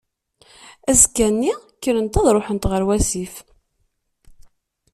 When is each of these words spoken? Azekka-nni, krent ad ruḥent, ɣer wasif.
Azekka-nni, 0.89 1.53
krent 1.81 2.19
ad 2.19 2.27
ruḥent, 2.35 2.69
ɣer 2.71 2.81
wasif. 2.87 3.35